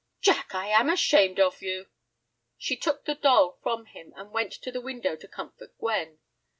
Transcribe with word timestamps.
"Jack, 0.19 0.55
I 0.55 0.69
am 0.69 0.89
ashamed 0.89 1.39
of 1.39 1.61
you." 1.61 1.85
She 2.57 2.75
took 2.75 3.05
the 3.05 3.13
doll 3.13 3.59
from 3.61 3.85
him, 3.85 4.13
and 4.15 4.31
went 4.31 4.51
to 4.53 4.71
the 4.71 4.81
window 4.81 5.15
to 5.15 5.27
comfort 5.27 5.77
Gwen. 5.77 6.17